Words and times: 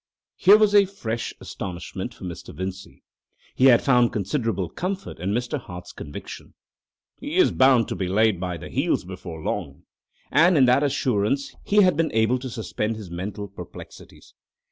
Here 0.35 0.57
was 0.57 0.73
a 0.73 0.85
fresh 0.85 1.31
astonishment 1.39 2.11
for 2.15 2.23
Mr. 2.23 2.55
Vincey. 2.55 3.03
He 3.53 3.65
had 3.65 3.83
found 3.83 4.11
considerable 4.11 4.67
comfort 4.67 5.19
in 5.19 5.29
Mr. 5.29 5.59
Hart's 5.59 5.93
conviction: 5.93 6.55
"He 7.19 7.35
is 7.35 7.51
bound 7.51 7.87
to 7.89 7.95
be 7.95 8.07
laid 8.07 8.39
by 8.39 8.57
the 8.57 8.69
heels 8.69 9.03
before 9.05 9.43
long," 9.43 9.83
and 10.31 10.57
in 10.57 10.65
that 10.65 10.81
assurance 10.81 11.53
he 11.63 11.83
had 11.83 11.95
been 11.95 12.11
able 12.13 12.39
to 12.39 12.49
suspend 12.49 12.95
his 12.95 13.11
mental 13.11 13.47
perplexities. 13.47 14.33